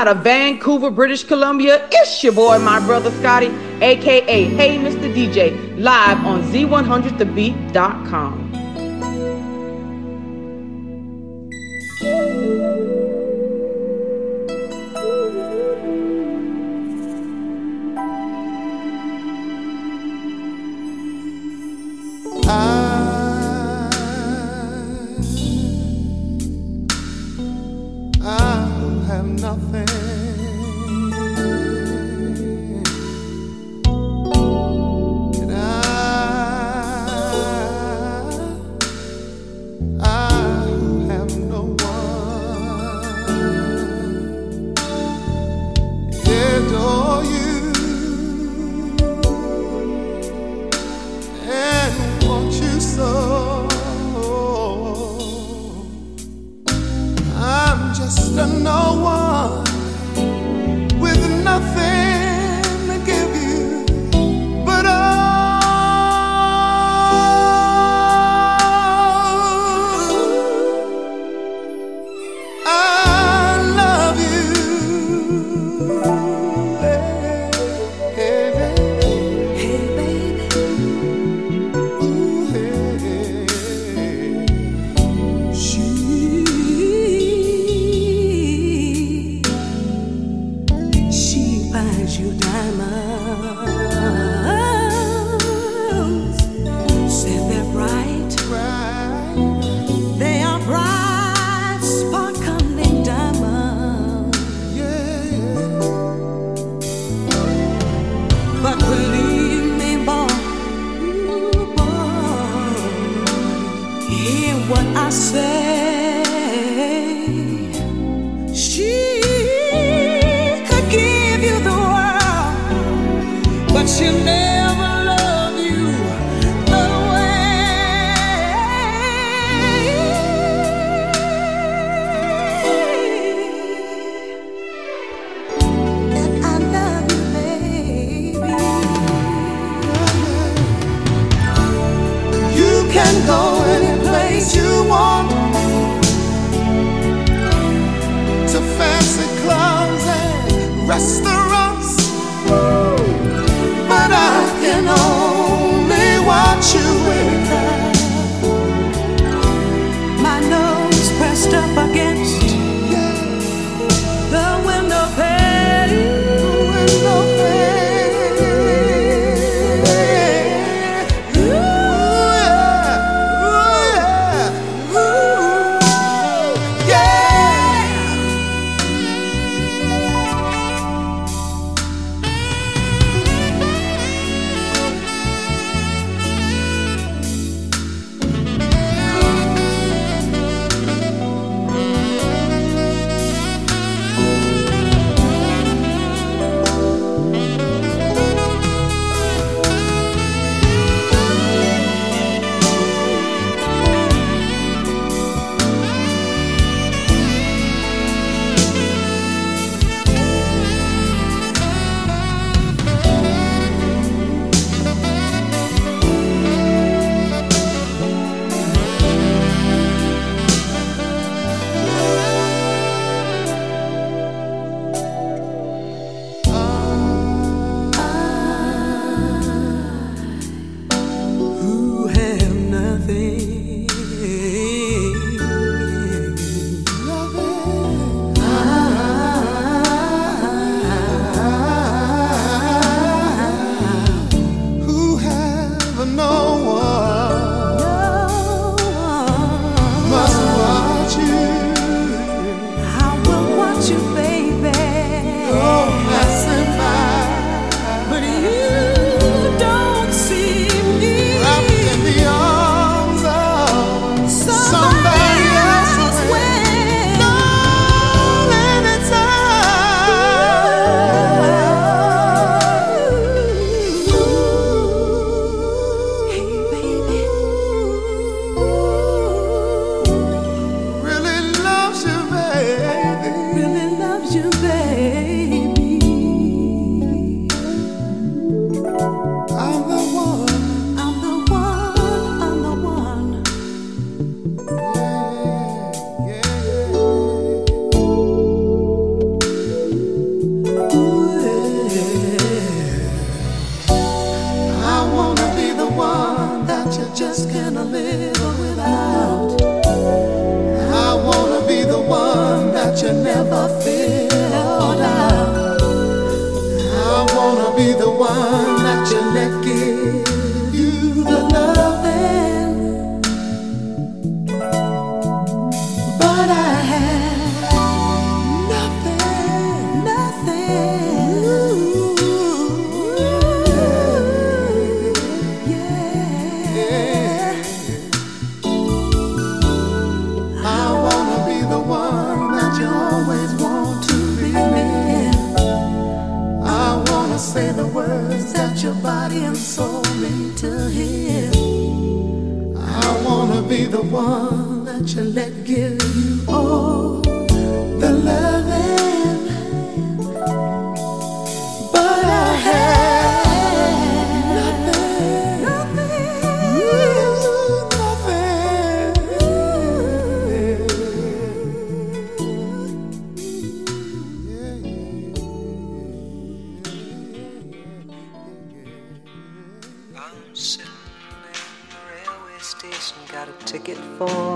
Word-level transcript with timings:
out 0.00 0.08
of 0.08 0.24
Vancouver, 0.24 0.90
British 0.90 1.24
Columbia. 1.24 1.86
It's 1.92 2.24
your 2.24 2.32
boy, 2.32 2.58
my 2.60 2.80
brother 2.86 3.10
Scotty, 3.20 3.48
aka 3.82 4.44
Hey 4.44 4.78
Mr. 4.78 5.12
DJ, 5.14 5.78
live 5.78 6.24
on 6.24 6.42
Z100TheBeat.com. 6.44 8.39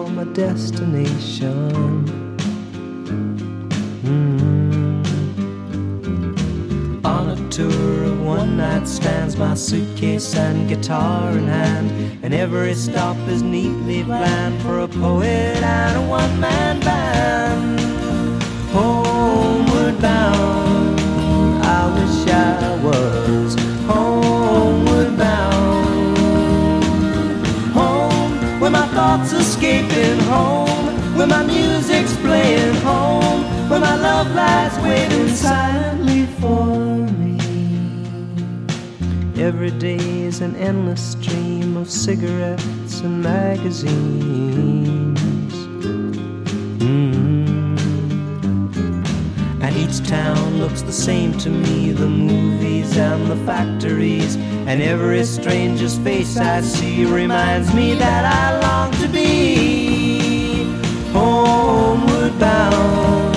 my 0.08 0.24
destination. 0.24 2.04
Mm. 4.02 5.04
On 7.04 7.30
a 7.30 7.48
tour 7.50 8.04
of 8.04 8.24
one 8.24 8.56
night 8.56 8.86
stands, 8.88 9.36
my 9.36 9.54
suitcase 9.54 10.34
and 10.36 10.68
guitar 10.68 11.30
in 11.32 11.46
hand, 11.46 11.90
and 12.22 12.34
every 12.34 12.74
stop 12.74 13.16
is 13.28 13.42
neatly 13.42 14.02
planned 14.04 14.60
for 14.62 14.80
a 14.80 14.88
poet 14.88 15.62
and 15.62 15.96
a 15.96 16.08
one 16.08 16.40
man 16.40 16.80
band. 16.80 17.80
Homeward 18.72 20.00
bound, 20.00 21.00
I 21.64 21.82
wish 21.94 22.32
I 22.32 22.80
was 22.82 23.63
escaping 29.54 30.18
home, 30.26 31.16
where 31.16 31.28
my 31.28 31.44
music's 31.44 32.16
playing 32.16 32.74
home, 32.82 33.44
where 33.70 33.78
my 33.78 33.94
love 33.94 34.28
lies 34.34 34.76
waiting 34.80 35.28
silently 35.28 36.26
for 36.40 36.74
me. 37.20 37.38
Every 39.40 39.70
day 39.70 40.22
is 40.22 40.40
an 40.40 40.56
endless 40.56 41.12
stream 41.12 41.76
of 41.76 41.88
cigarettes 41.88 43.00
and 43.00 43.22
magazines. 43.22 45.20
Mm. 46.80 47.33
Each 49.76 50.06
town 50.06 50.58
looks 50.60 50.82
the 50.82 50.92
same 50.92 51.36
to 51.38 51.50
me 51.50 51.90
the 51.90 52.08
movies 52.08 52.96
and 52.96 53.26
the 53.26 53.36
factories. 53.44 54.36
And 54.66 54.80
every 54.80 55.24
stranger's 55.24 55.98
face 55.98 56.36
I 56.36 56.60
see 56.60 57.04
reminds 57.04 57.74
me 57.74 57.94
that 57.94 58.24
I 58.24 58.60
long 58.60 58.92
to 59.02 59.08
be 59.08 60.70
homeward 61.12 62.38
bound. 62.38 63.36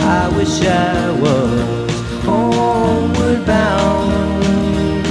I 0.00 0.28
wish 0.36 0.62
I 0.62 1.10
was 1.20 1.90
homeward 2.24 3.44
bound. 3.44 5.06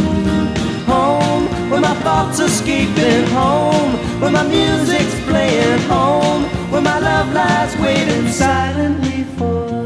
Home, 0.87 1.69
where 1.69 1.81
my 1.81 1.95
thoughts 2.01 2.39
are 2.39 2.45
escaping 2.45 3.25
home, 3.27 3.91
where 4.19 4.31
my 4.31 4.47
music's 4.47 5.19
playing 5.25 5.81
home, 5.81 6.43
where 6.71 6.81
my 6.81 6.97
love 6.99 7.31
lies 7.33 7.77
waiting 7.77 8.27
silently 8.29 9.23
for. 9.37 9.84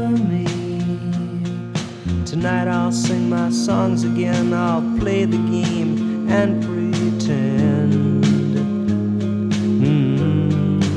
Tonight 2.40 2.68
I'll 2.68 2.90
sing 2.90 3.28
my 3.28 3.50
songs 3.50 4.02
again, 4.02 4.54
I'll 4.54 4.80
play 4.98 5.26
the 5.26 5.36
game 5.36 6.26
and 6.30 6.62
pretend. 6.62 8.24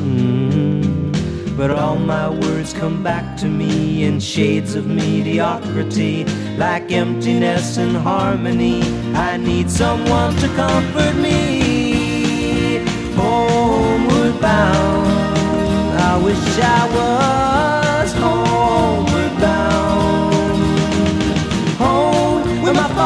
Mm. 0.07 1.57
But 1.57 1.71
all 1.71 1.97
my 1.97 2.29
words 2.29 2.71
come 2.71 3.03
back 3.03 3.35
to 3.39 3.47
me 3.47 4.05
in 4.05 4.21
shades 4.21 4.75
of 4.75 4.87
mediocrity, 4.87 6.23
like 6.55 6.93
emptiness 6.93 7.75
and 7.75 7.97
harmony. 7.97 8.81
I 9.13 9.35
need 9.35 9.69
someone 9.69 10.37
to 10.37 10.47
comfort 10.55 11.15
me. 11.17 12.85
Homeward 13.17 14.39
bound, 14.39 15.99
I 15.99 16.17
wish 16.23 16.57
I 16.57 16.85
was 16.95 18.13
homeward 18.13 18.62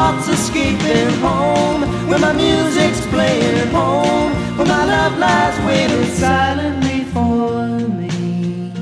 thoughts 0.08 0.28
escaping 0.28 1.10
home, 1.20 1.82
where 2.08 2.18
my 2.18 2.32
music's 2.32 3.06
playing 3.08 3.68
home, 3.68 4.32
where 4.56 4.66
my 4.66 4.84
love 4.84 5.18
lies 5.18 5.58
waiting 5.66 6.04
silently 6.14 7.04
for 7.12 7.78
me, 7.98 8.72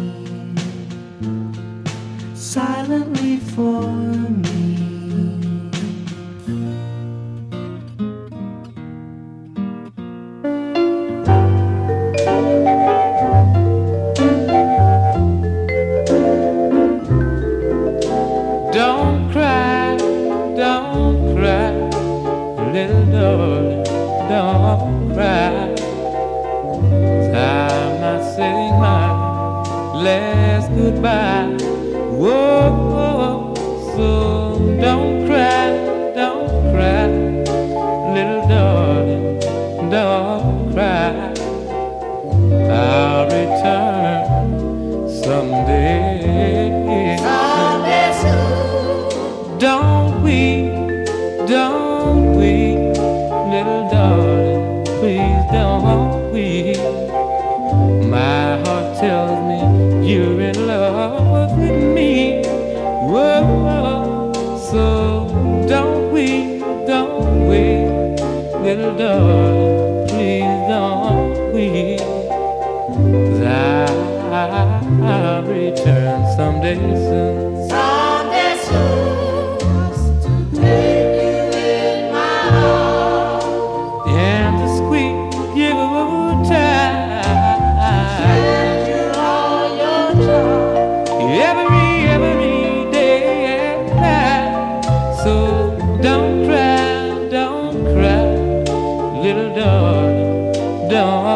silently 2.34 3.38
for 3.38 3.85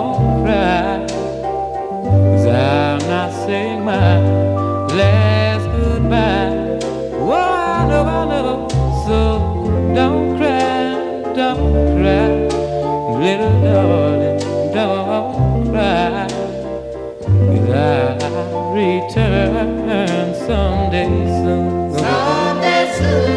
don't 0.00 0.44
cry. 0.44 1.06
Cause 2.32 2.46
I'm 2.46 2.98
not 3.14 3.30
saying 3.46 3.84
my 3.84 4.18
last 5.00 5.64
goodbye. 5.76 6.78
Oh, 7.20 7.32
I 7.32 7.86
know, 7.88 8.04
I 8.04 8.24
know. 8.30 8.68
So 9.04 9.18
don't 9.94 10.38
cry, 10.38 11.32
don't 11.40 11.72
cry. 11.96 12.28
Little 13.24 13.56
darling, 13.64 14.38
don't 14.72 15.70
cry. 15.70 16.28
Cause 17.52 17.70
I 17.70 18.38
return 18.80 20.34
someday 20.46 21.10
soon. 21.42 21.98
Someday 21.98 22.84
soon. 22.96 23.29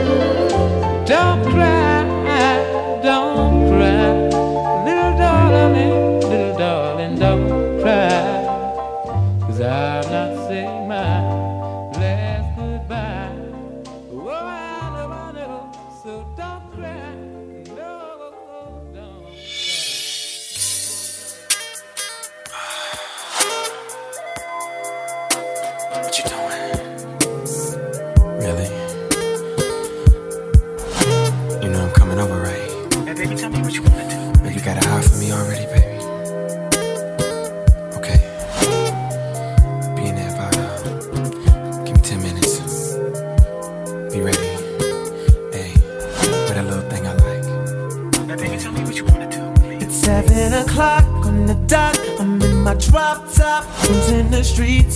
streets. 54.53 54.92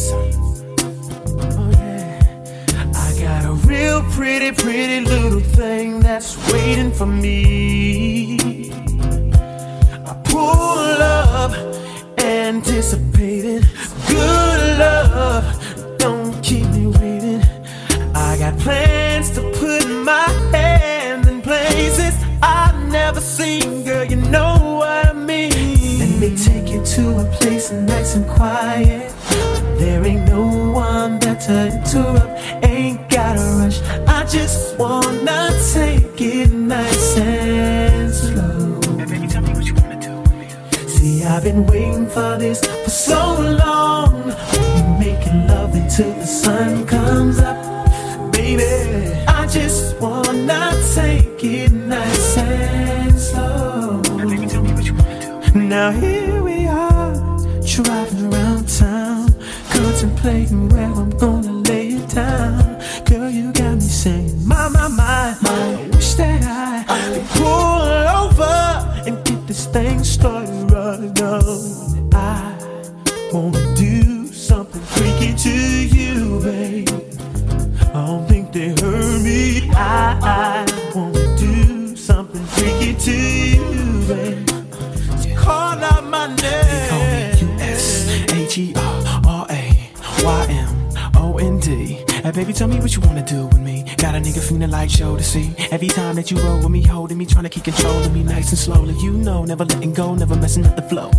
you 96.32 96.38
roll 96.38 96.58
with 96.58 96.70
me, 96.70 96.82
holding 96.82 97.18
me, 97.18 97.26
trying 97.26 97.44
to 97.44 97.50
keep 97.50 97.64
control 97.64 98.04
of 98.04 98.14
me 98.14 98.24
nice 98.24 98.50
and 98.50 98.58
slowly. 98.58 98.94
You 98.96 99.12
know, 99.12 99.46
never 99.46 99.66
letting 99.66 99.94
go, 99.94 100.16
never 100.16 100.36
messing 100.36 100.66
up 100.66 100.76
the 100.76 100.82
flow. 100.82 101.12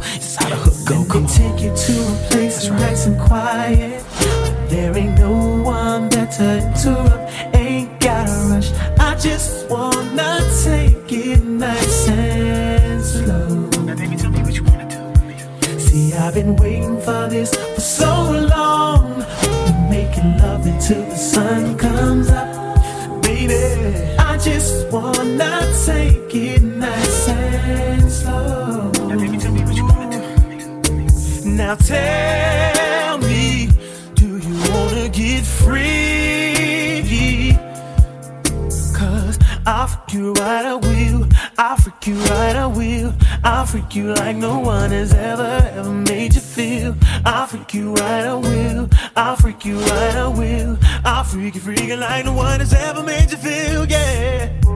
I'll 43.59 43.67
freak 43.67 43.97
you 43.97 44.15
like 44.15 44.37
no 44.37 44.61
one 44.61 44.93
has 44.93 45.13
ever, 45.13 45.69
ever 45.75 45.91
made 45.91 46.33
you 46.33 46.41
feel. 46.41 46.95
I'll 47.27 47.49
freak 47.49 47.75
you 47.75 47.93
right, 47.93 48.25
I 48.25 48.35
will. 48.35 48.89
I'll 49.17 49.35
freak 49.35 49.65
you 49.65 49.81
right, 49.81 50.15
I 50.15 50.29
will. 50.29 50.79
I'll 51.05 51.25
freak 51.25 51.57
you 51.57 51.61
freaking 51.61 51.99
like 51.99 52.25
no 52.25 52.35
one 52.35 52.61
has 52.61 52.73
ever 52.73 53.03
made 53.03 53.33
you 53.33 53.37
feel, 53.37 53.85
yeah. 53.85 54.68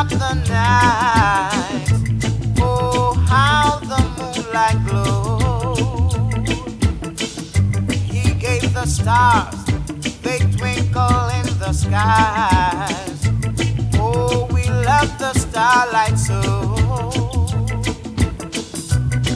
of 0.00 0.10
the 0.10 0.34
night. 0.50 1.88
Oh, 2.60 3.14
how 3.26 3.78
the 3.78 4.00
moonlight 4.18 4.78
glows. 4.84 6.12
He 8.12 8.34
gave 8.34 8.74
the 8.74 8.84
stars, 8.84 9.64
they 10.20 10.38
twinkle 10.58 11.28
in 11.38 11.46
the 11.58 11.72
skies. 11.72 13.20
Oh, 13.94 14.46
we 14.52 14.68
love 14.68 15.18
the 15.18 15.32
starlight 15.32 16.18
so. 16.18 16.42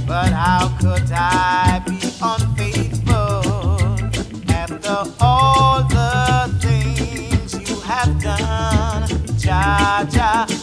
But 0.07 0.33
how 0.35 0.69
could 0.79 1.11
I 1.11 1.83
be 1.87 2.01
unfaithful? 2.21 2.50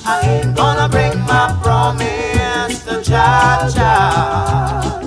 I 0.10 0.22
ain't 0.22 0.56
gonna 0.56 0.88
break 0.88 1.18
my 1.28 1.54
promise 1.62 2.82
to 2.86 3.02
Jah 3.04 3.68
Jah. 3.76 5.04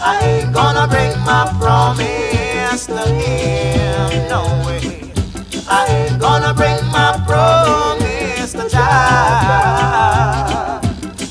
I 0.00 0.18
ain't 0.22 0.54
gonna 0.54 0.88
break 0.88 1.14
my 1.26 1.44
promise 1.60 2.86
to 2.86 3.02
him, 3.20 4.28
no 4.30 4.40
way. 4.64 5.12
I 5.68 5.86
ain't 5.88 6.18
gonna 6.18 6.54
break 6.54 6.82
my 6.84 7.22
promise 7.26 8.52
to 8.54 8.66
Jah. 8.66 8.80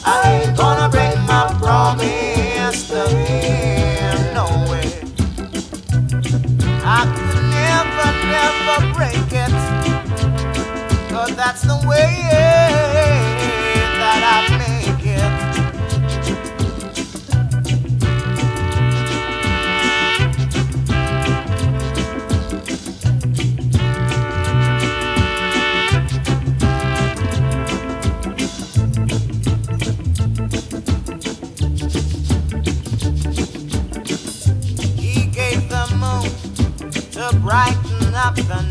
I 0.06 0.43
ain't 0.43 0.56
gonna 0.56 0.88
break 0.88 1.17
my 1.26 1.48
promise 1.58 2.89
to 2.89 3.10
him, 3.10 4.34
no 4.36 4.45
way. 4.69 4.88
I 6.86 7.10
could 7.15 7.41
never, 7.58 8.12
never 8.38 8.93
break 8.93 9.34
it, 9.34 9.52
cause 11.10 11.36
that's 11.36 11.63
the 11.63 11.74
way 11.89 12.98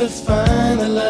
to 0.00 0.08
find 0.08 0.80
the 0.80 0.88
love. 0.88 1.09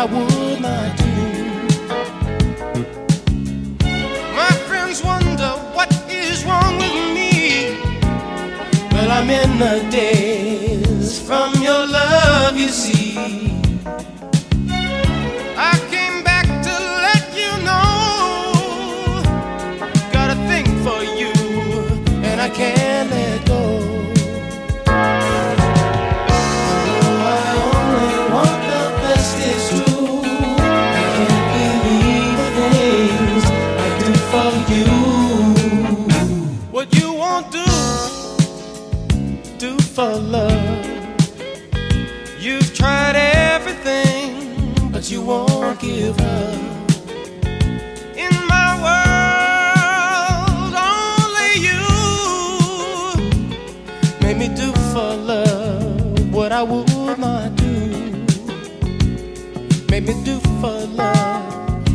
I 0.00 0.04
would 0.06 0.62
not 0.62 0.96
do. 0.96 1.12
My 4.34 4.50
friends 4.66 5.02
wonder 5.04 5.50
what 5.74 5.92
is 6.08 6.42
wrong 6.46 6.78
with 6.78 6.96
me. 7.12 7.76
Well, 8.92 9.10
I'm 9.10 9.28
in 9.28 9.58
the 9.58 9.90
day. 9.90 10.19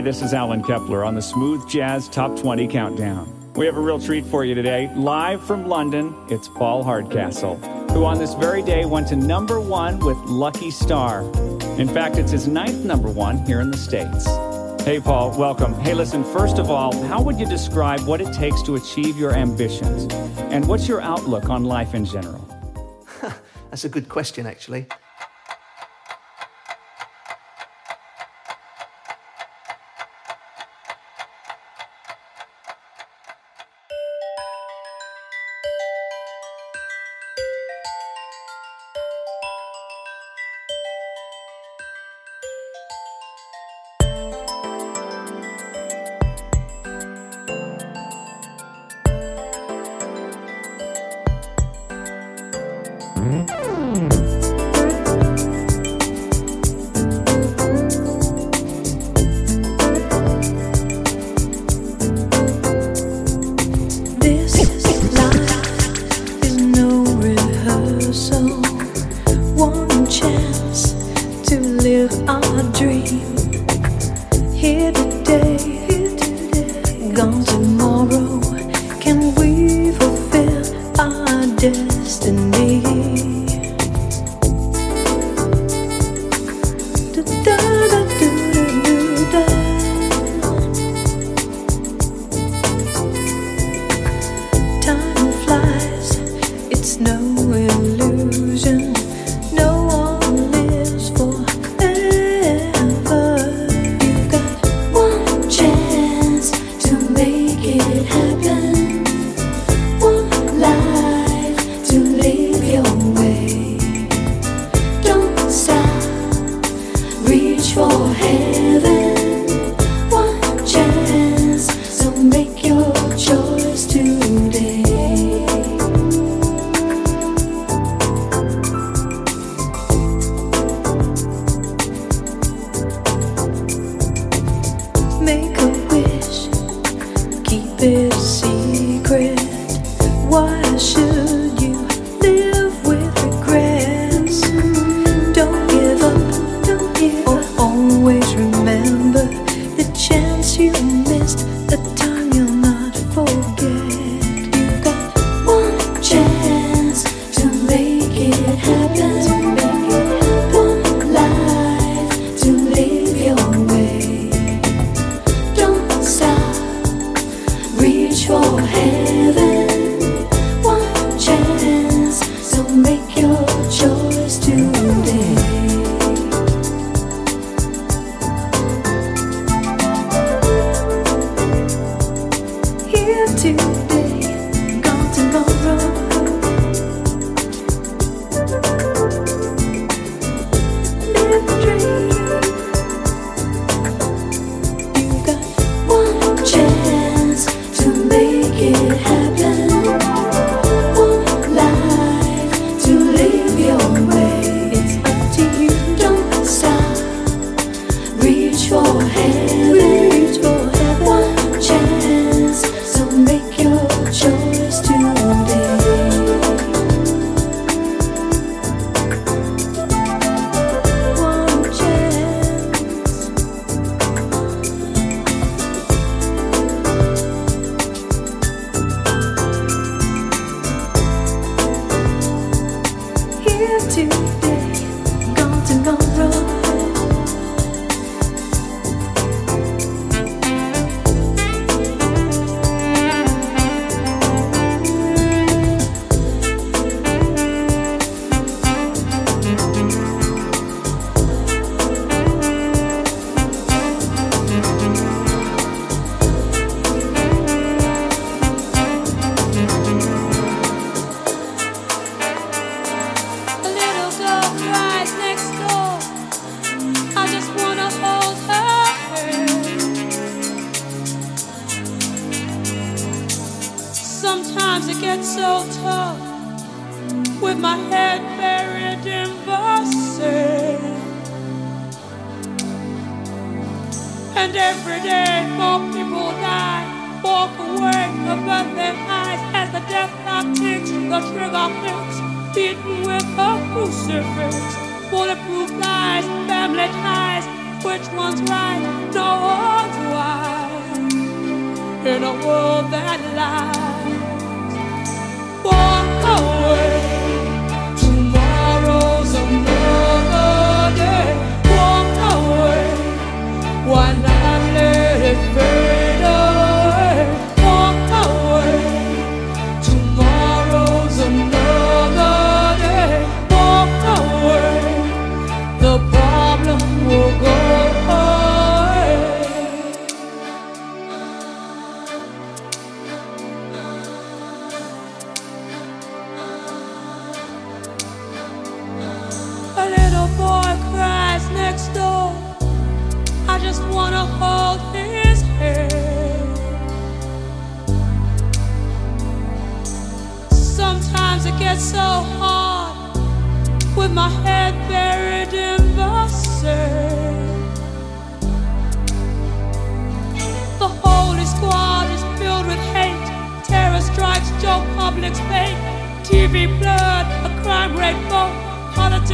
Hi, 0.00 0.04
this 0.04 0.22
is 0.22 0.32
Allen 0.32 0.62
Kepler 0.62 1.04
on 1.04 1.14
the 1.14 1.20
Smooth 1.20 1.68
Jazz 1.68 2.08
Top 2.08 2.34
20 2.34 2.66
Countdown. 2.68 3.52
We 3.52 3.66
have 3.66 3.76
a 3.76 3.80
real 3.80 4.00
treat 4.00 4.24
for 4.24 4.46
you 4.46 4.54
today. 4.54 4.90
Live 4.96 5.44
from 5.44 5.68
London, 5.68 6.14
it's 6.30 6.48
Paul 6.48 6.82
Hardcastle, 6.82 7.56
who 7.92 8.06
on 8.06 8.18
this 8.18 8.32
very 8.32 8.62
day 8.62 8.86
went 8.86 9.08
to 9.08 9.16
number 9.16 9.60
one 9.60 9.98
with 9.98 10.16
Lucky 10.16 10.70
Star. 10.70 11.20
In 11.78 11.86
fact, 11.86 12.16
it's 12.16 12.32
his 12.32 12.48
ninth 12.48 12.82
number 12.82 13.10
one 13.10 13.44
here 13.44 13.60
in 13.60 13.70
the 13.70 13.76
States. 13.76 14.24
Hey, 14.86 15.00
Paul, 15.00 15.38
welcome. 15.38 15.74
Hey, 15.80 15.92
listen, 15.92 16.24
first 16.24 16.58
of 16.58 16.70
all, 16.70 16.96
how 17.04 17.20
would 17.20 17.38
you 17.38 17.44
describe 17.44 18.00
what 18.06 18.22
it 18.22 18.32
takes 18.32 18.62
to 18.62 18.76
achieve 18.76 19.18
your 19.18 19.34
ambitions? 19.34 20.10
And 20.50 20.66
what's 20.66 20.88
your 20.88 21.02
outlook 21.02 21.50
on 21.50 21.64
life 21.64 21.92
in 21.92 22.06
general? 22.06 22.48
That's 23.68 23.84
a 23.84 23.90
good 23.90 24.08
question, 24.08 24.46
actually. 24.46 24.86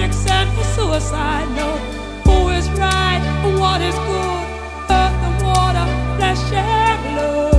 critics 0.06 0.54
for 0.54 0.64
suicide. 0.64 1.48
No, 1.56 1.76
who 2.24 2.48
is 2.50 2.68
right, 2.70 3.20
and 3.44 3.58
what 3.58 3.80
is 3.80 3.94
good, 3.94 4.46
earth 4.90 5.22
and 5.26 5.42
water, 5.44 5.86
flesh 6.16 6.52
and 6.52 7.14
blood. 7.14 7.55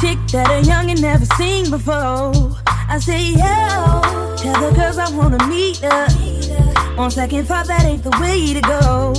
Chick 0.00 0.18
that 0.32 0.48
a 0.50 0.62
youngin' 0.62 1.00
never 1.00 1.24
seen 1.36 1.70
before. 1.70 2.32
I 2.66 2.98
say, 2.98 3.30
yo, 3.30 4.36
tell 4.36 4.60
the 4.60 4.72
girls 4.76 4.98
I 4.98 5.08
wanna 5.16 5.46
meet 5.48 5.78
her. 5.78 6.06
On 6.98 7.10
second 7.10 7.46
thought, 7.46 7.66
that 7.66 7.84
ain't 7.84 8.02
the 8.02 8.10
way 8.20 8.54
to 8.54 8.60
go. 8.60 9.14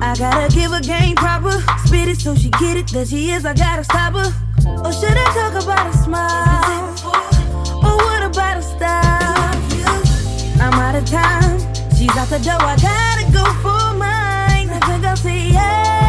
I 0.00 0.14
gotta 0.16 0.54
give 0.54 0.70
her 0.70 0.80
game 0.80 1.16
proper, 1.16 1.60
spit 1.86 2.08
it 2.08 2.18
so 2.20 2.34
she 2.34 2.50
get 2.50 2.76
it. 2.76 2.88
That 2.88 3.08
she 3.08 3.30
is, 3.30 3.44
I 3.44 3.54
gotta 3.54 3.84
stop 3.84 4.12
her. 4.14 4.30
Or 4.84 4.92
should 4.92 5.16
I 5.16 5.26
talk 5.32 5.62
about 5.62 5.94
a 5.94 5.96
smile? 5.96 6.94
Or 7.82 7.96
what 7.96 8.22
about 8.22 8.58
a 8.58 8.62
style? 8.62 9.54
I'm 10.60 10.74
out 10.74 10.94
of 10.94 11.06
time. 11.06 11.58
She's 11.96 12.14
out 12.16 12.28
the 12.28 12.38
door. 12.38 12.60
I 12.60 12.76
gotta 12.76 13.24
go 13.32 13.44
for 13.62 13.96
mine. 13.96 14.68
I 14.70 14.80
think 14.86 15.04
I'll 15.04 15.16
say 15.16 15.48
yeah. 15.48 16.03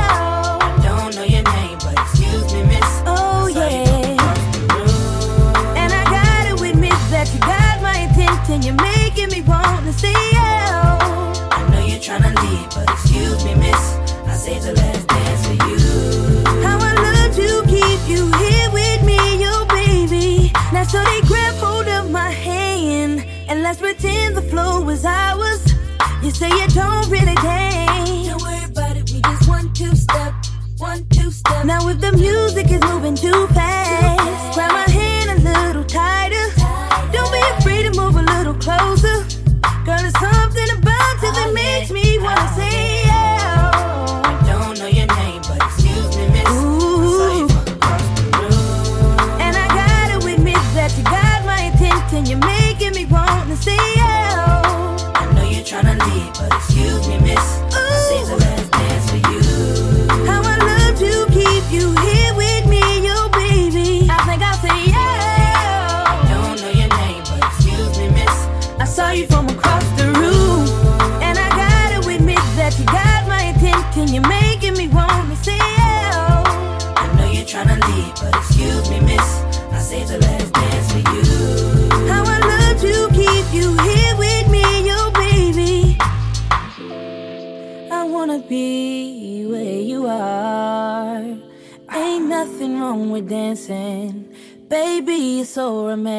Attention. 8.55 8.77
You're 8.77 8.83
making 8.83 9.29
me 9.29 9.41
to 9.43 9.93
say 9.93 10.13
yeah. 10.31 10.97
I 11.51 11.69
know 11.69 11.85
you're 11.85 11.99
tryna 11.99 12.33
leave, 12.41 12.69
but 12.73 12.89
excuse 12.89 13.43
me, 13.45 13.55
miss. 13.55 13.95
I 14.27 14.35
saved 14.35 14.65
the 14.65 14.73
last 14.73 15.07
dance 15.07 15.47
for 15.47 15.53
you. 15.53 16.43
How 16.63 16.77
I 16.79 16.93
love 16.93 17.35
to 17.35 17.63
keep 17.67 18.09
you 18.09 18.31
here 18.37 18.69
with 18.71 19.03
me, 19.03 19.43
yo 19.43 19.65
baby. 19.65 20.51
Now 20.73 20.83
so 20.83 21.03
they 21.03 21.21
grab 21.21 21.55
hold 21.55 21.87
of 21.87 22.11
my 22.11 22.31
hand 22.31 23.25
and 23.47 23.61
let's 23.61 23.79
pretend 23.79 24.35
the 24.35 24.41
flow 24.41 24.81
was 24.81 25.05
ours. 25.05 25.73
You 26.23 26.31
say 26.31 26.49
you 26.49 26.67
don't 26.69 27.09
really 27.09 27.35
dance. 27.35 28.27
Don't 28.27 28.41
worry 28.41 28.63
about 28.63 28.97
it, 28.97 29.11
we 29.11 29.21
just 29.21 29.47
one 29.47 29.71
two 29.73 29.95
step, 29.95 30.33
one 30.77 31.05
two 31.09 31.31
step. 31.31 31.65
Now 31.65 31.87
if 31.87 31.99
the 31.99 32.11
music 32.13 32.71
is 32.71 32.81
moving 32.81 33.15
too 33.15 33.47
fast, 33.47 34.04
me 42.57 42.94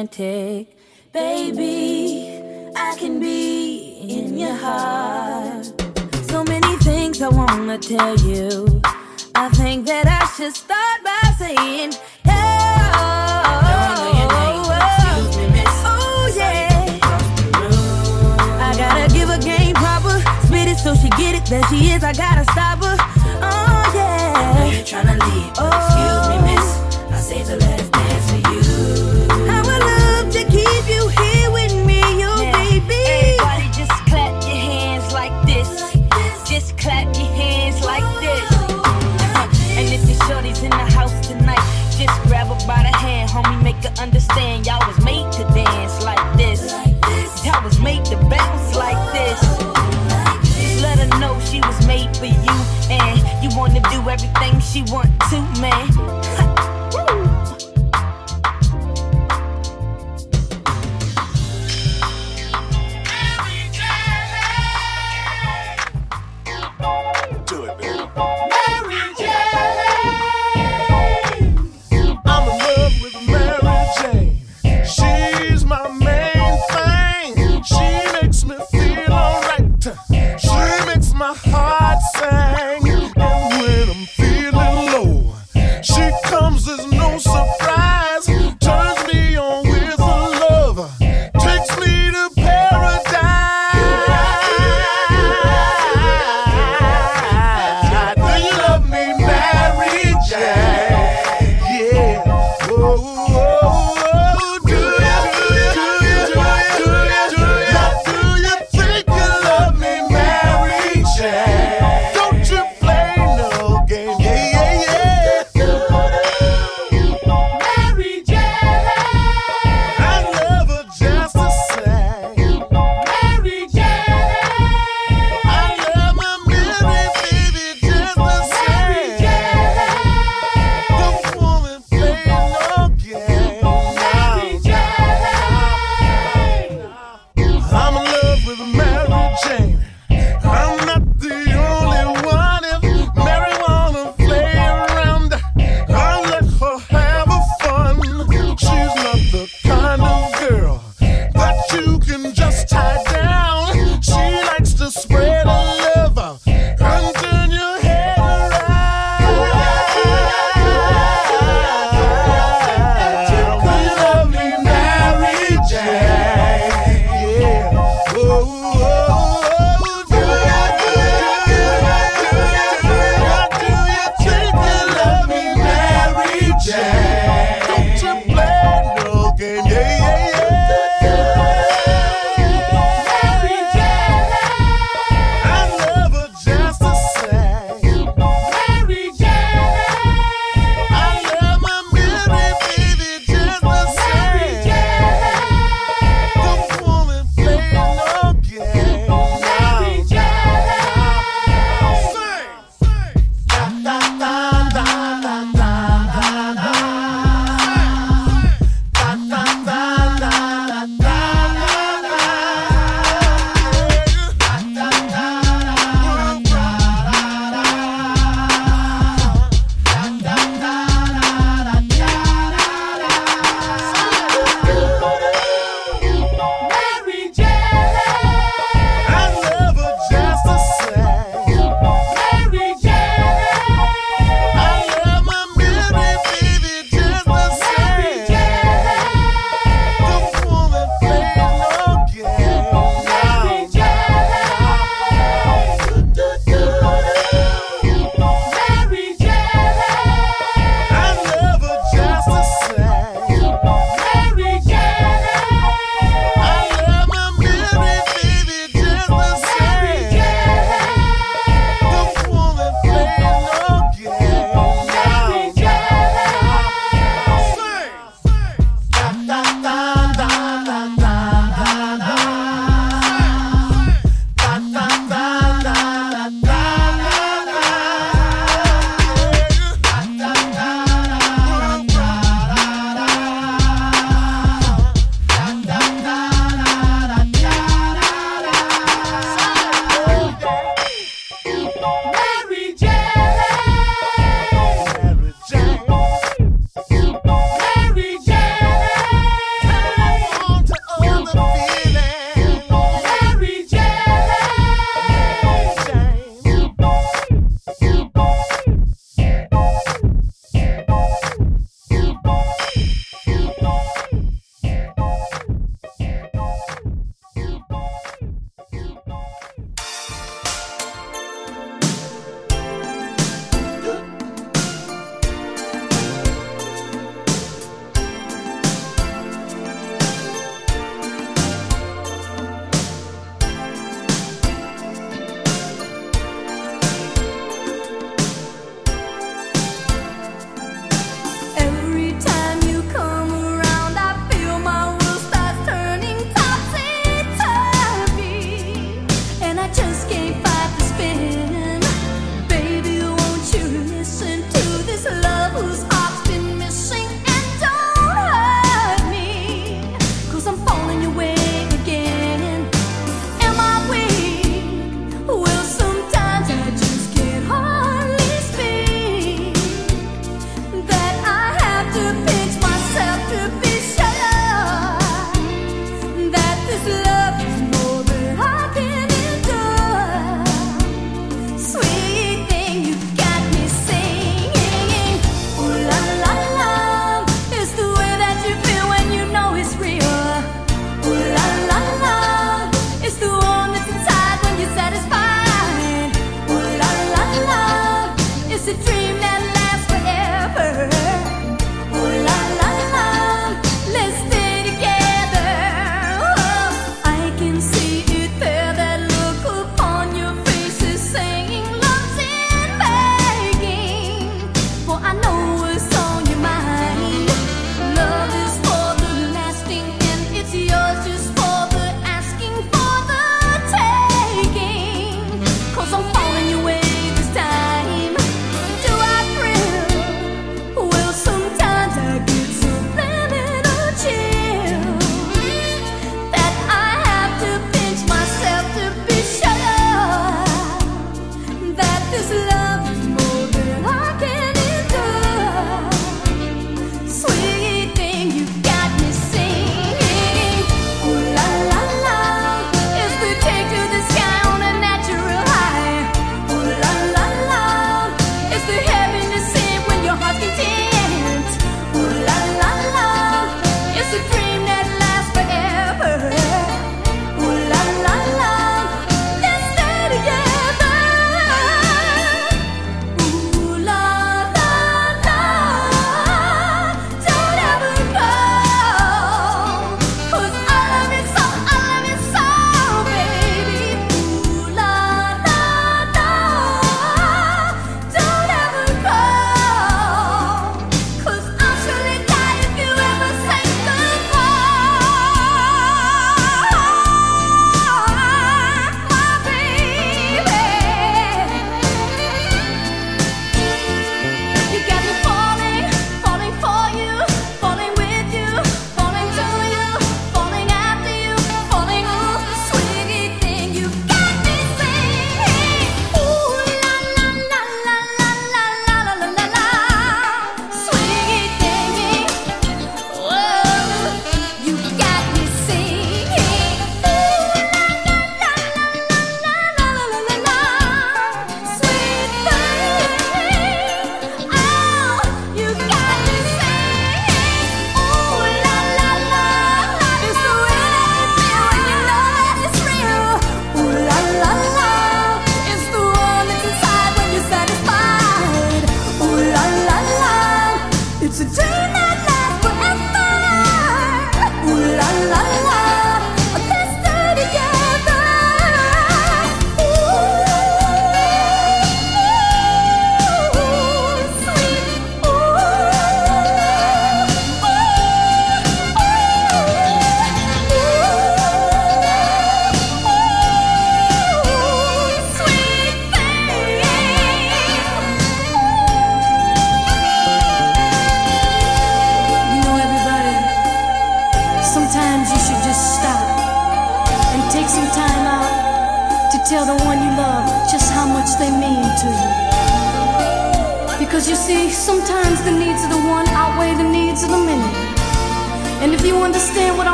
romantic, 0.00 0.66
baby. 1.12 2.40
I 2.74 2.96
can 2.96 3.20
be 3.20 4.00
in 4.08 4.38
your 4.38 4.54
heart. 4.54 5.66
So 6.30 6.42
many 6.42 6.76
things 6.78 7.20
I 7.20 7.28
wanna 7.28 7.76
tell 7.76 8.16
you. 8.20 8.80
I 9.34 9.50
think 9.50 9.86
that 9.86 10.06
I 10.06 10.24
should 10.34 10.54
start 10.56 11.04
by 11.04 11.20
saying, 11.38 11.92
Oh 15.84 16.32
yeah. 16.34 16.98
I 18.58 18.74
gotta 18.76 19.12
give 19.12 19.28
her 19.28 19.38
game 19.38 19.74
proper. 19.74 20.18
Spit 20.46 20.68
it 20.68 20.78
so 20.78 20.94
she 20.94 21.10
get 21.10 21.34
it. 21.34 21.44
There 21.44 21.62
she 21.68 21.92
is. 21.92 22.02
I 22.02 22.14
gotta 22.14 22.44
stop 22.52 22.82
her. 22.82 22.96
Oh 23.42 23.92
yeah. 23.94 24.32
I 24.34 24.58
know 24.58 24.70
you're 24.72 24.82
tryna 24.82 25.18
leave, 25.28 25.50
excuse 25.50 26.26
me, 26.30 26.36
miss. 26.48 26.68
I 27.12 27.20
saved 27.20 27.48
the 27.50 27.56
last 27.56 27.79
understand. 44.00 44.66
Y'all 44.66 44.84
was 44.86 44.98
made 45.04 45.30
to 45.32 45.44
dance 45.52 46.02
like 46.02 46.36
this. 46.36 46.72
Y'all 47.44 47.62
was 47.62 47.78
made 47.80 48.04
to 48.06 48.16
bounce 48.16 48.74
like 48.74 49.12
this. 49.12 49.40
Just 50.58 50.82
let 50.82 50.98
her 50.98 51.18
know 51.18 51.38
she 51.40 51.60
was 51.60 51.86
made 51.86 52.14
for 52.16 52.24
you, 52.24 52.56
and 52.90 53.20
you 53.42 53.50
wanna 53.56 53.80
do 53.90 54.08
everything 54.08 54.58
she 54.60 54.82
want 54.90 55.10
to, 55.30 55.40
man. 55.60 56.40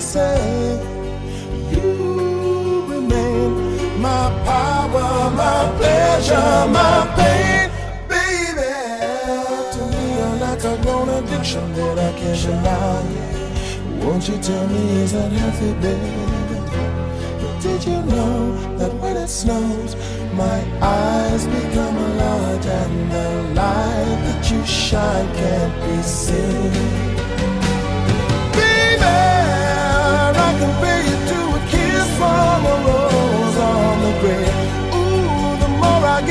say. 0.00 0.80
You 1.70 2.84
remain 2.88 4.00
my 4.00 4.30
power, 4.44 5.30
my 5.30 5.76
pleasure, 5.78 6.66
my 6.78 7.06
pain, 7.16 7.70
baby. 8.08 8.72
To 9.72 9.80
me, 9.92 10.02
you're 10.16 10.36
like 10.46 10.64
a 10.64 10.82
grown 10.82 11.08
addiction 11.10 11.72
that 11.74 11.98
I 11.98 12.12
can't 12.18 12.40
deny. 12.42 13.04
Won't 14.04 14.28
you 14.28 14.38
tell 14.38 14.66
me 14.68 15.02
is 15.02 15.12
that 15.12 15.30
healthy, 15.32 15.72
baby? 15.74 16.10
But 17.40 17.62
did 17.62 17.84
you 17.84 18.02
know 18.02 18.56
that 18.78 18.92
when 18.94 19.16
it 19.16 19.28
snows, 19.28 19.94
my 20.34 20.60
eyes 20.80 21.46
become 21.46 21.96
large 22.16 22.66
and 22.66 23.12
the 23.12 23.28
light 23.54 24.18
that 24.24 24.50
you 24.50 24.64
shine 24.64 25.28
can't 25.34 25.74
be 25.84 26.02
seen? 26.02 26.72
Baby, 28.56 29.29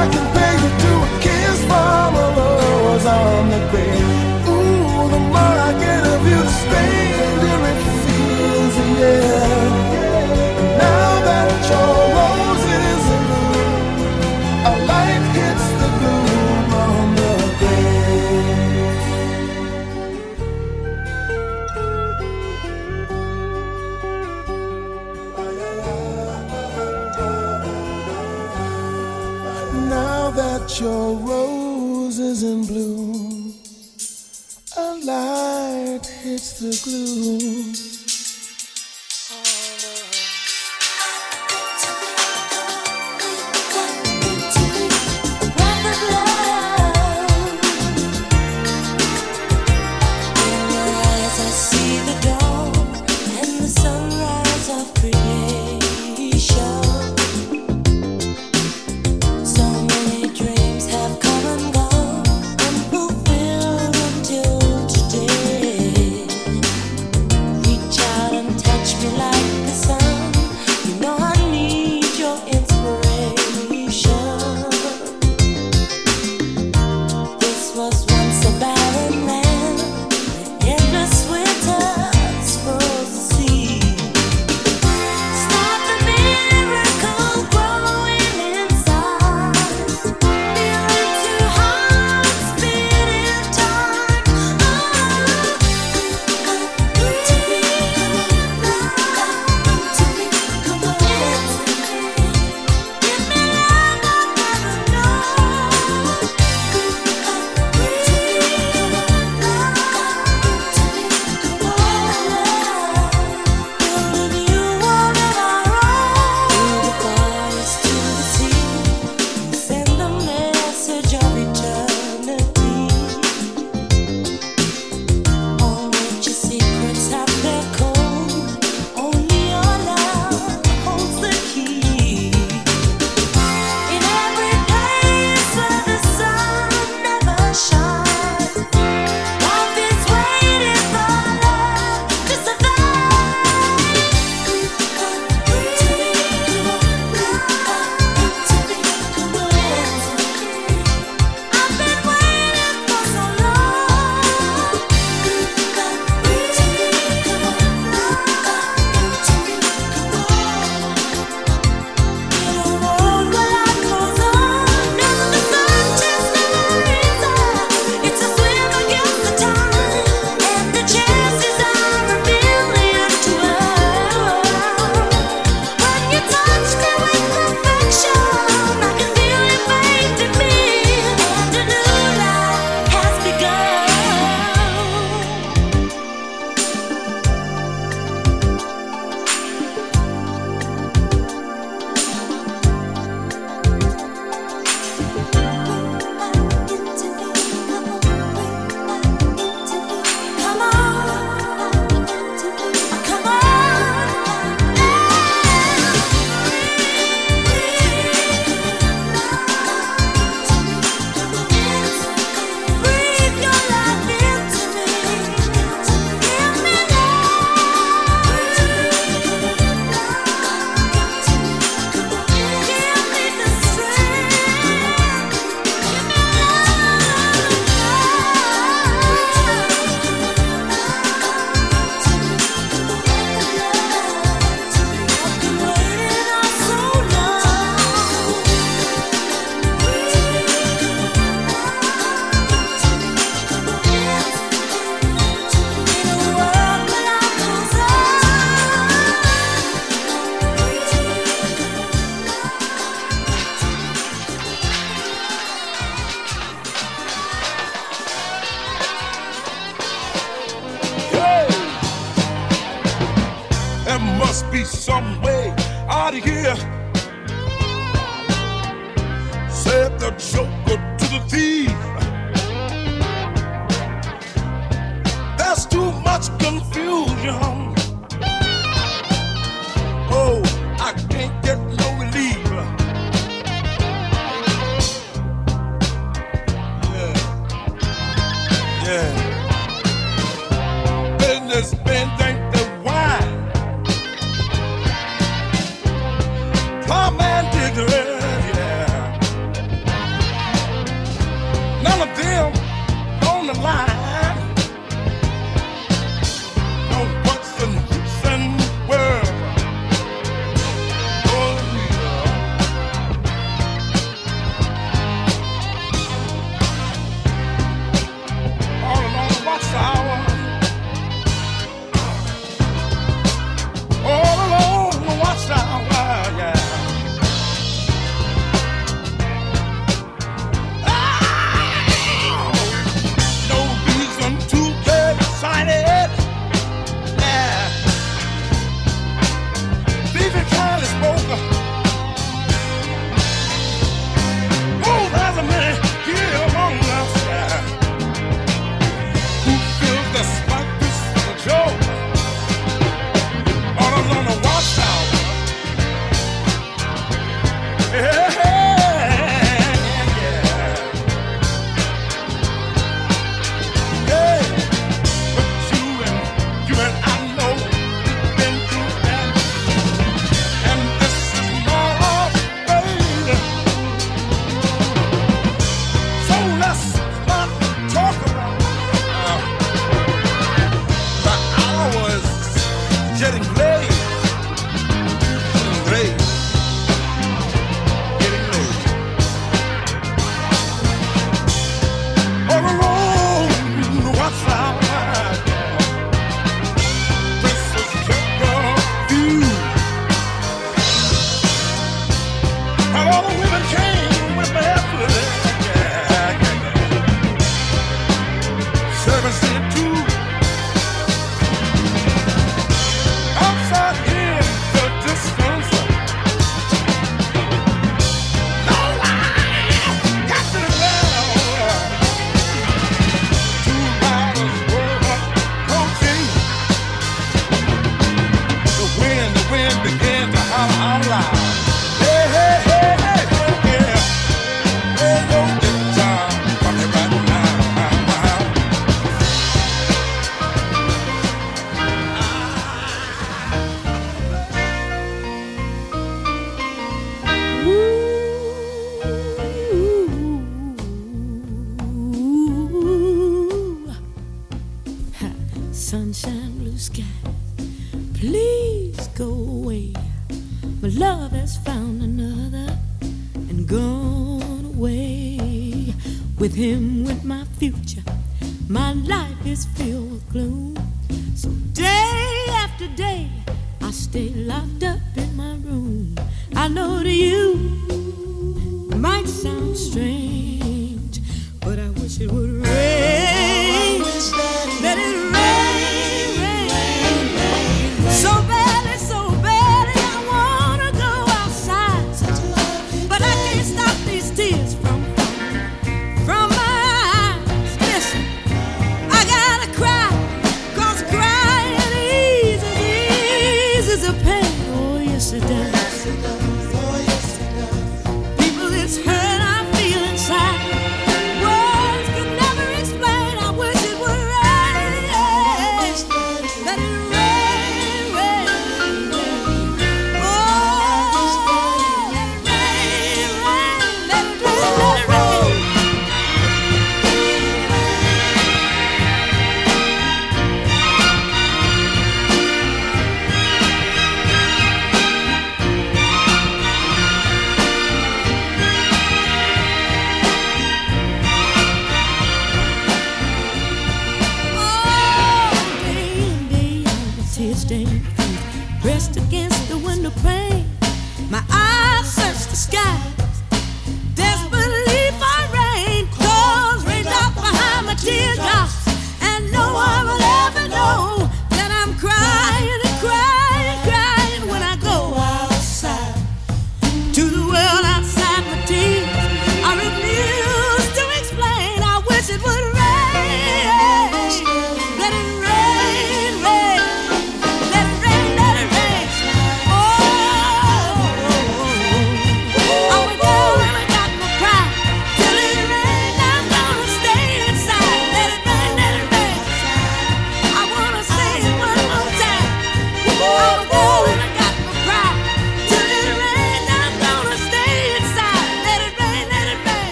I 0.00 0.08
can 0.08 0.26
pay 0.32 0.54
you 0.62 0.70
to 0.82 0.90
a 1.06 1.10
kiss 1.20 1.60
from 1.64 2.14
a 2.24 2.26
rose 2.38 3.04
on 3.04 3.50
the 3.50 3.58
grave. 3.70 4.10
Ooh, 4.48 5.10
the 5.10 5.18
more 5.18 5.56
I 5.68 5.72
get 5.78 6.02
of 6.14 6.22
you, 6.30 6.40
the 6.48 6.54
stranger 6.62 7.56
it 7.70 7.78
feels, 8.02 8.76
yeah. 8.98 9.69
Now 29.90 30.30
that 30.30 30.80
your 30.80 31.16
rose 31.16 32.18
is 32.18 32.42
in 32.44 32.64
bloom, 32.64 33.54
a 34.76 34.96
light 35.04 36.06
hits 36.22 36.60
the 36.60 36.80
gloom 36.84 37.09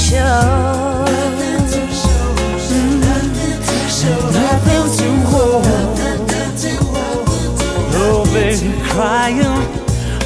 show. 0.00 1.04
Nothing 4.32 4.86
to 4.98 5.08
hold. 5.30 5.64
No 7.92 8.24
baby 8.32 8.72
crying. 8.88 9.60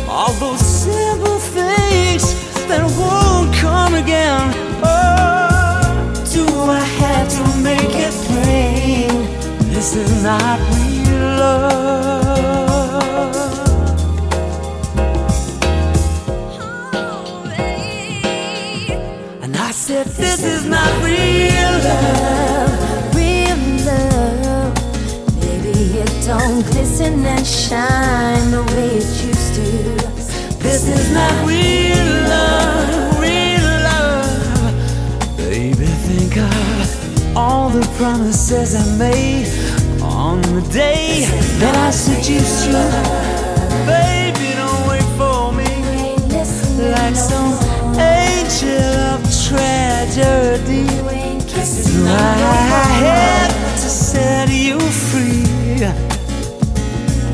All 0.09 0.33
those 0.35 0.61
simple 0.61 1.39
things 1.39 2.25
that 2.69 2.85
won't 2.99 3.53
come 3.57 3.95
again. 3.95 4.53
Oh, 4.83 6.13
do 6.33 6.45
I 6.71 6.85
have 7.01 7.29
to 7.37 7.43
make 7.69 7.95
it 8.07 8.15
plain? 8.29 9.11
This 9.73 9.97
is 9.97 10.23
not 10.23 10.59
real 10.71 11.21
love. 11.39 12.14
shine 27.45 28.51
the 28.51 28.63
way 28.73 28.97
it 28.97 29.25
used 29.25 29.55
to. 29.55 29.63
This 30.59 30.89
is 30.89 31.13
not 31.13 31.47
real 31.47 32.09
love, 32.29 33.21
real 33.21 33.69
love. 33.91 35.37
Baby, 35.37 35.87
think 36.09 36.37
of 36.39 37.37
all 37.37 37.69
the 37.69 37.87
promises 37.99 38.75
I 38.75 38.97
made 38.97 39.49
on 40.03 40.41
the 40.41 40.63
day 40.73 41.27
that 41.61 41.77
I 41.77 41.91
seduced 41.91 42.67
you, 42.67 43.87
baby. 43.87 44.24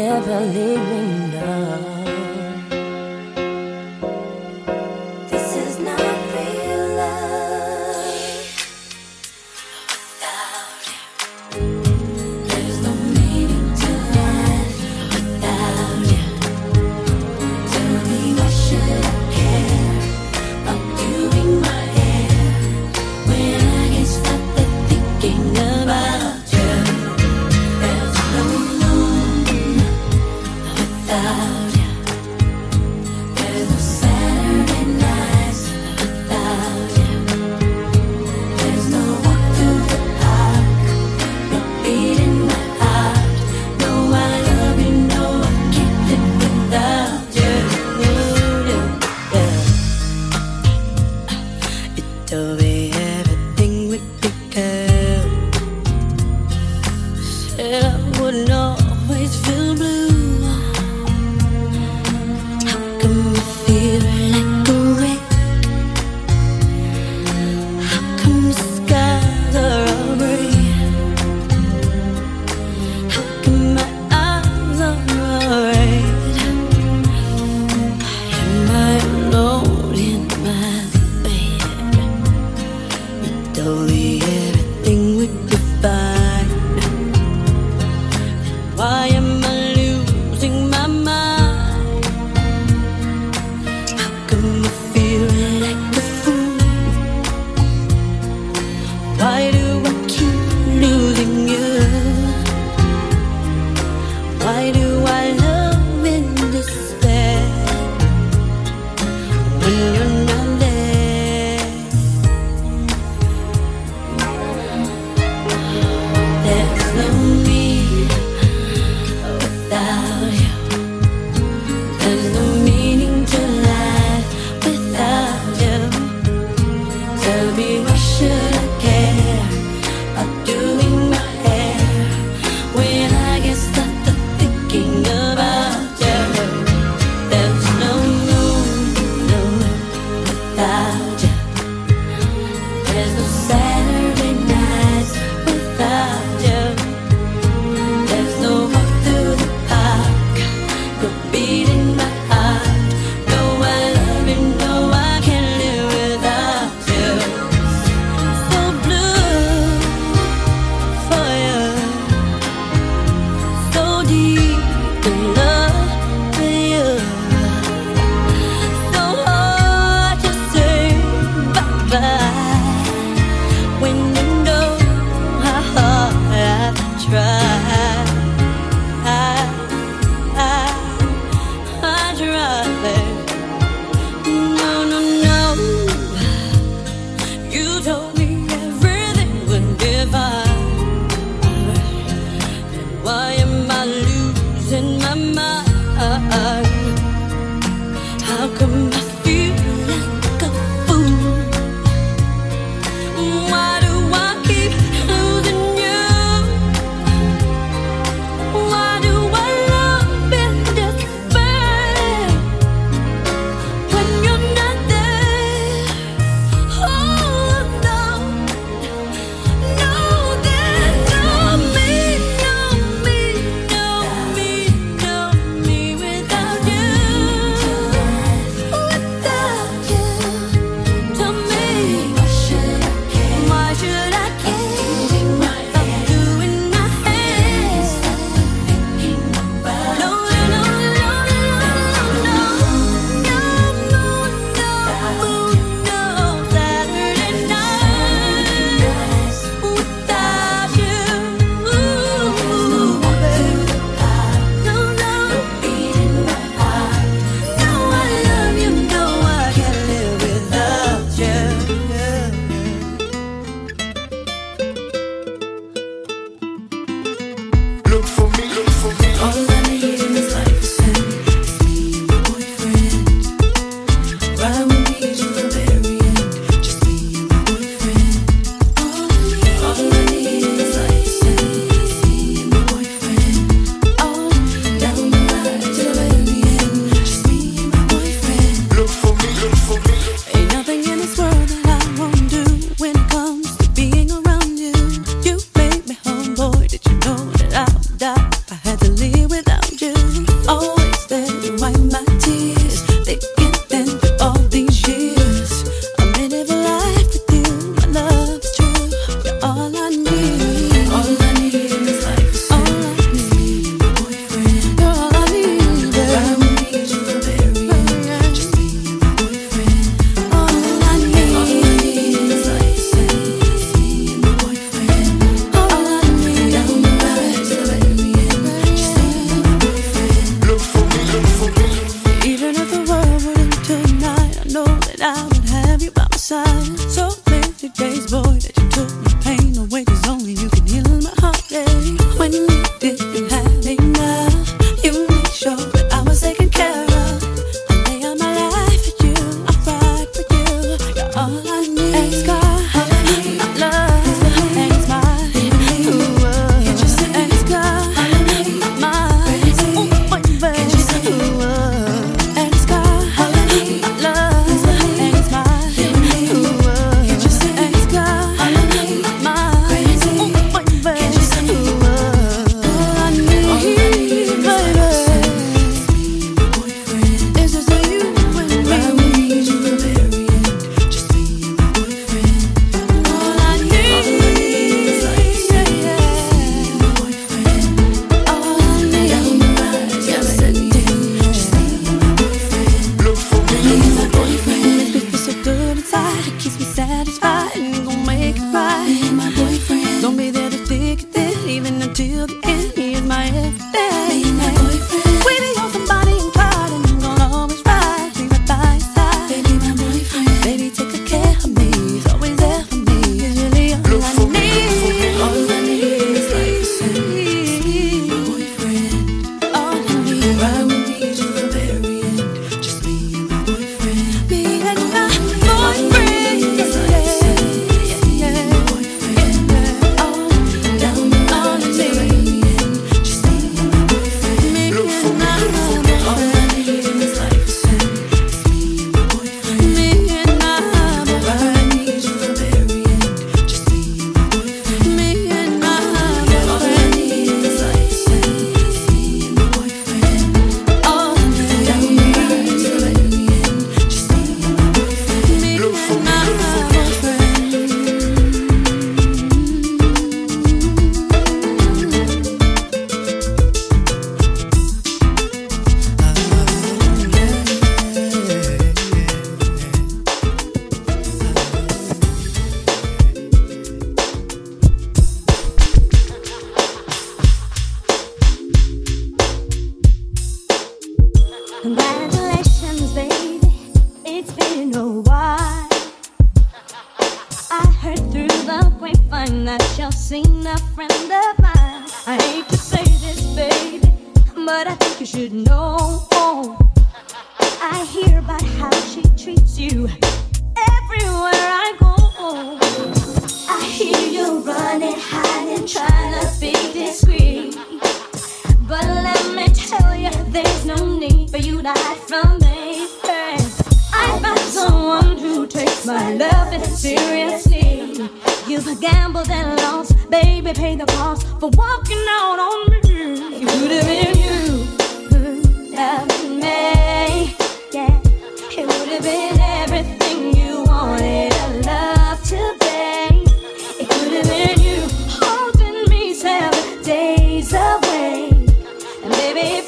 never 0.00 0.40
leaving 0.40 1.19
can 94.30 94.62
you 94.62 94.68
feel? 94.68 94.99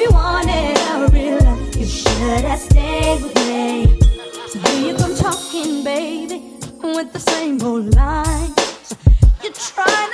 you 0.03 0.11
wanted 0.11 0.77
a 0.95 1.09
real 1.13 1.39
you 1.79 1.87
should 1.87 2.45
have 2.45 2.59
stayed 2.59 3.23
with 3.23 3.37
me. 3.47 4.01
So 4.49 4.59
here 4.59 4.87
you 4.89 4.95
come 4.95 5.15
talking, 5.15 5.85
baby, 5.85 6.59
with 6.83 7.13
the 7.13 7.21
same 7.21 7.63
old. 7.63 7.95
You're 9.43 9.53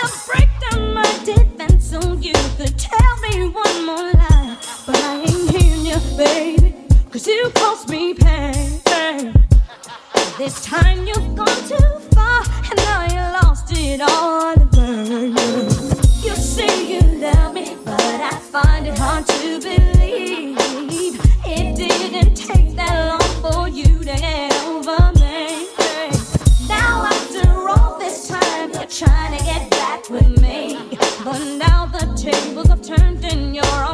to 0.02 0.09
break 0.27 0.51
down 0.65 0.93
my 0.93 1.10
defense 1.24 1.90
so 1.90 2.01
you 2.15 2.35
could 2.56 2.78
tell 2.78 3.15
me 3.24 3.48
one 3.48 3.86
more 3.86 4.10
lie. 4.12 4.56
But 4.86 4.97
I 4.97 5.24
ain't 5.27 5.51
hearing 5.51 5.86
you, 5.86 5.98
you 7.32 7.51
caused 7.55 7.89
me 7.89 8.15
pain. 8.15 8.81
This 10.36 10.65
time 10.65 11.06
you've 11.06 11.35
gone 11.35 11.62
too 11.73 11.90
far, 12.15 12.43
and 12.70 12.77
now 12.77 13.01
you 13.15 13.23
lost 13.40 13.73
all. 14.02 14.55
You 16.23 16.35
see, 16.35 16.94
you 16.94 17.07
I 18.20 18.38
find 18.38 18.86
it 18.86 18.98
hard 18.98 19.26
to 19.26 19.60
believe 19.60 21.20
it 21.46 21.76
didn't 21.76 22.34
take 22.34 22.74
that 22.76 22.94
long 23.10 23.42
for 23.42 23.68
you 23.68 23.98
to 23.98 24.04
get 24.04 24.52
over 24.64 25.12
me. 25.20 25.68
Now 26.68 27.06
after 27.06 27.68
all 27.68 27.98
this 27.98 28.28
time, 28.28 28.72
you're 28.72 28.86
trying 28.86 29.38
to 29.38 29.44
get 29.44 29.70
back 29.70 30.10
with 30.10 30.40
me, 30.40 30.96
but 31.24 31.42
now 31.58 31.86
the 31.86 32.12
tables 32.16 32.68
have 32.68 32.82
turned 32.82 33.24
in 33.24 33.54
your. 33.54 33.88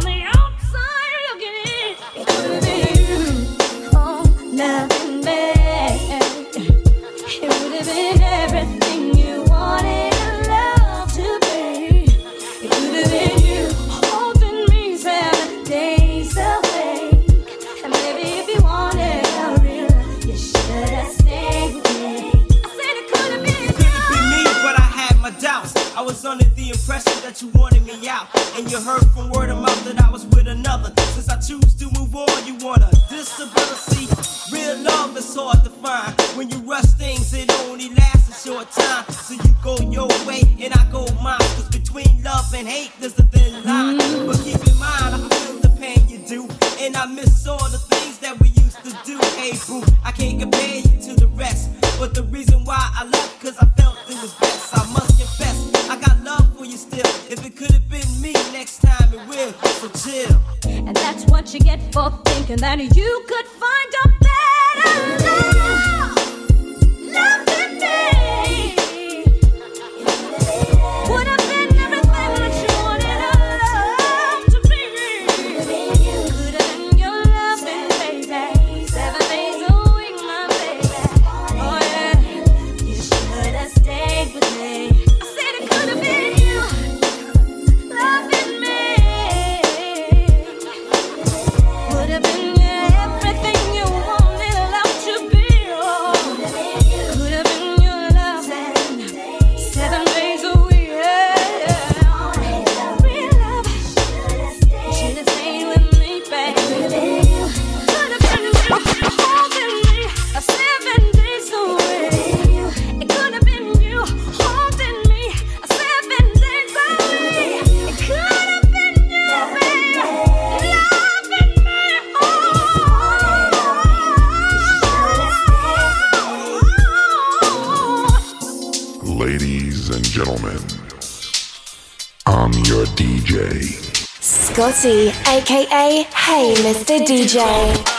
Mr. 136.75 136.99
DJ. 137.07 137.94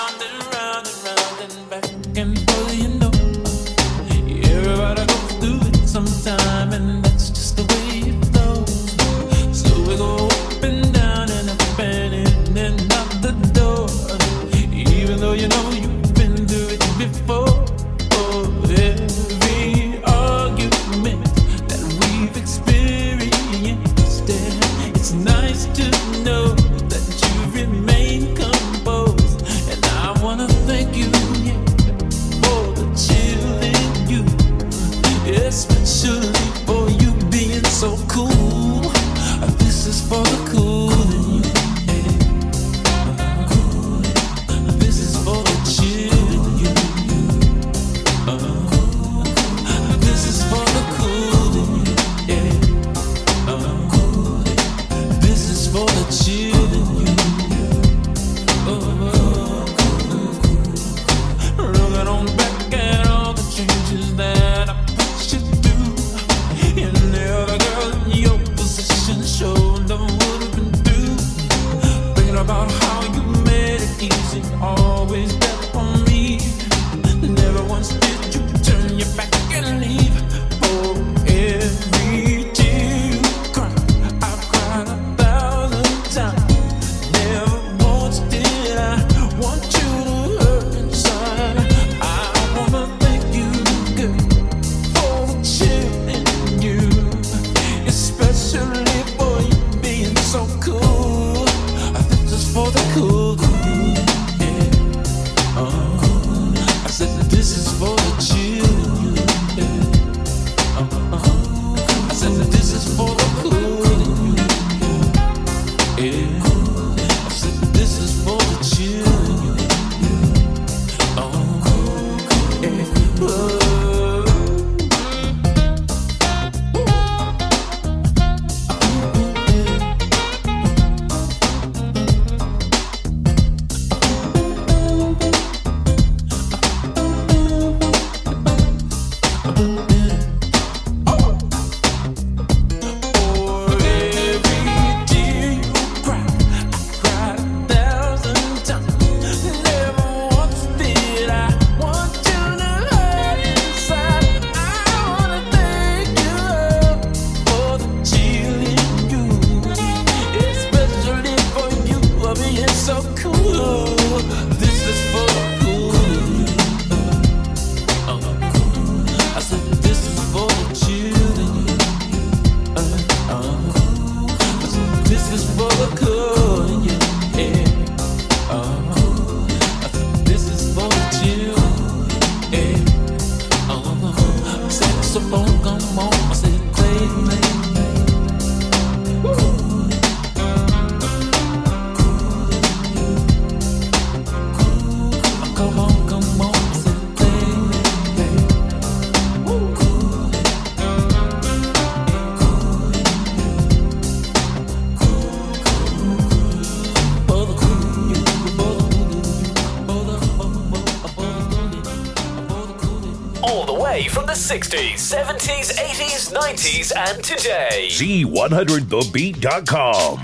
60s, 214.46 215.02
70s, 215.02 215.74
80s, 215.74 216.30
90s, 216.32 216.94
and 216.96 217.18
today. 217.24 217.88
Z100thebeat.com. 217.90 220.20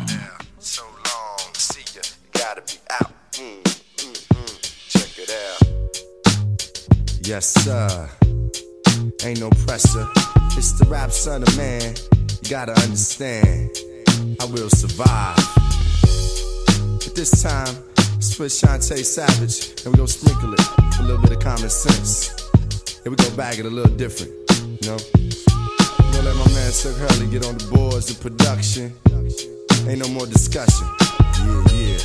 So 0.60 0.84
long, 0.84 1.54
see 1.56 1.82
ya. 1.96 2.02
Gotta 2.32 2.62
be 2.62 2.78
out. 2.92 3.12
Mm, 3.32 3.64
mm, 3.64 4.28
mm. 4.36 4.62
Check 4.90 5.18
it 5.18 5.32
out. 5.50 5.64
Yes, 7.28 7.48
sir. 7.64 8.10
Ain't 9.26 9.40
no 9.40 9.50
pressure. 9.66 10.08
It's 10.56 10.74
the 10.74 10.86
rap 10.88 11.10
son 11.10 11.42
of 11.42 11.58
man. 11.58 11.96
You 12.44 12.48
gotta 12.48 12.74
understand. 12.74 13.72
I 14.40 14.46
will 14.46 14.70
survive. 14.70 15.36
But 17.04 17.16
this 17.16 17.42
time, 17.42 17.76
switch 18.22 18.38
with 18.38 18.52
Chantay 18.52 19.04
Savage, 19.04 19.84
and 19.84 19.96
we 19.96 19.98
gon' 19.98 20.08
sprinkle 20.08 20.54
it 20.54 20.60
with 20.78 21.00
a 21.00 21.02
little 21.02 21.18
bit 21.24 21.32
of 21.32 21.40
common 21.40 21.72
sense. 21.72 22.21
Here 23.04 23.10
we 23.10 23.16
go 23.16 23.36
back 23.36 23.58
it 23.58 23.66
a 23.66 23.70
little 23.70 23.96
different, 23.98 24.32
you 24.52 24.90
know? 24.90 24.98
Gonna 26.14 26.22
let 26.22 26.36
my 26.36 26.46
man 26.54 26.72
Silk 26.72 26.96
Hurley 26.98 27.32
get 27.32 27.44
on 27.48 27.58
the 27.58 27.66
boards 27.74 28.12
of 28.12 28.22
production. 28.22 28.94
Ain't 29.90 29.98
no 29.98 30.08
more 30.10 30.28
discussion. 30.28 30.88
Yeah, 31.02 31.64
yeah. 31.74 31.98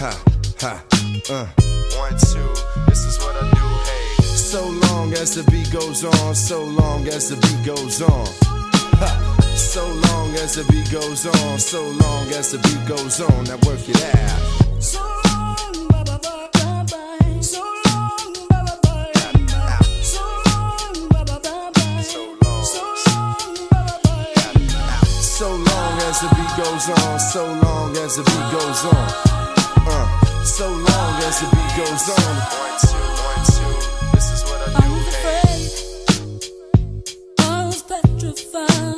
Ha, 0.00 0.24
ha, 0.58 0.84
uh. 1.28 1.46
One, 1.98 2.16
two, 2.16 2.48
this 2.88 3.04
is 3.04 3.18
what 3.18 3.36
I 3.36 3.50
do, 3.50 3.66
hey. 3.84 4.22
So 4.24 4.70
long 4.88 5.12
as 5.12 5.34
the 5.34 5.42
beat 5.50 5.70
goes 5.70 6.02
on, 6.02 6.34
so 6.34 6.64
long 6.64 7.06
as 7.08 7.28
the 7.28 7.36
beat 7.36 7.66
goes 7.66 8.00
on. 8.00 8.26
Ha. 9.04 9.36
So 9.54 9.86
long 9.86 10.34
as 10.36 10.54
the 10.54 10.64
beat 10.72 10.90
goes 10.90 11.26
on, 11.26 11.58
so 11.58 11.82
long 11.82 12.28
as 12.28 12.52
the 12.52 12.58
beat 12.58 12.88
goes 12.88 13.20
on, 13.20 13.44
now 13.44 13.58
work 13.68 13.86
it 13.86 14.02
out. 14.16 15.31
goes 26.72 26.88
on, 26.88 27.20
so 27.20 27.44
long 27.44 27.96
as 27.98 28.16
the 28.16 28.22
beat 28.22 28.50
goes 28.50 28.84
on. 28.86 29.08
Uh, 29.86 30.24
so 30.42 30.70
long 30.70 31.22
as 31.22 31.40
the 31.40 31.46
beat 31.54 31.76
goes 31.76 32.08
on. 32.08 32.36
One, 32.56 32.78
two, 32.80 32.96
one, 33.28 33.44
two. 33.52 33.72
This 34.14 34.26
is 34.32 34.42
what 34.48 34.58
I 34.62 34.70
do. 34.70 34.76
I 34.80 34.88
was 34.96 35.06
afraid. 35.14 35.70
I 37.40 37.66
was 37.66 37.82
petrified. 37.82 38.91